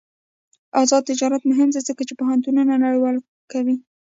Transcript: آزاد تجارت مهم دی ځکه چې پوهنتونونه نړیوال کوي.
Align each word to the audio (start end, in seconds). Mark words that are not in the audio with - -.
آزاد 0.81 1.03
تجارت 1.09 1.41
مهم 1.51 1.69
دی 1.73 1.81
ځکه 1.87 2.01
چې 2.07 2.13
پوهنتونونه 2.19 2.73
نړیوال 2.85 3.17
کوي. 3.51 3.75